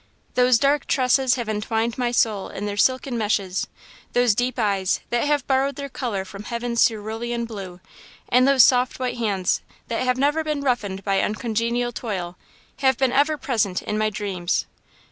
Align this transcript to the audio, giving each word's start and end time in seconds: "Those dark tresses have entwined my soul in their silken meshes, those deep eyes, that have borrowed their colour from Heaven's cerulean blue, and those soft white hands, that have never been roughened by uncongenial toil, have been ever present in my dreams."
"Those 0.33 0.57
dark 0.57 0.87
tresses 0.87 1.35
have 1.35 1.47
entwined 1.47 1.95
my 1.95 2.09
soul 2.11 2.49
in 2.49 2.65
their 2.65 2.75
silken 2.75 3.19
meshes, 3.19 3.67
those 4.13 4.33
deep 4.33 4.57
eyes, 4.57 4.99
that 5.11 5.25
have 5.27 5.45
borrowed 5.45 5.75
their 5.75 5.89
colour 5.89 6.25
from 6.25 6.45
Heaven's 6.45 6.81
cerulean 6.83 7.45
blue, 7.45 7.79
and 8.27 8.47
those 8.47 8.63
soft 8.63 8.97
white 8.99 9.17
hands, 9.19 9.61
that 9.89 10.01
have 10.01 10.17
never 10.17 10.43
been 10.43 10.61
roughened 10.61 11.03
by 11.03 11.19
uncongenial 11.21 11.91
toil, 11.91 12.35
have 12.79 12.97
been 12.97 13.11
ever 13.11 13.37
present 13.37 13.83
in 13.83 13.95
my 13.95 14.09
dreams." 14.09 14.65